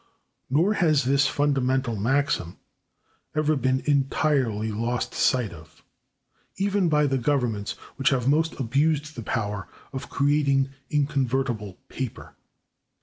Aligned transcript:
Nor 0.49 0.73
has 0.81 1.03
this 1.03 1.27
fundamental 1.27 1.95
maxim 1.95 2.57
ever 3.35 3.55
been 3.55 3.83
entirely 3.85 4.71
lost 4.71 5.13
sight 5.13 5.51
of, 5.53 5.83
even 6.57 6.89
by 6.89 7.05
the 7.05 7.19
governments 7.19 7.73
which 7.97 8.09
have 8.09 8.27
most 8.27 8.59
abused 8.59 9.15
the 9.15 9.21
power 9.21 9.67
of 9.93 10.09
creating 10.09 10.69
inconvertible 10.89 11.77
paper. 11.87 12.33